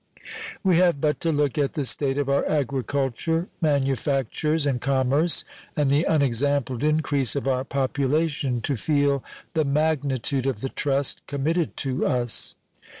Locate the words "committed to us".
11.27-12.55